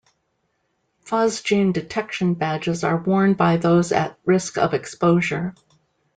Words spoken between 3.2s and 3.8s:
by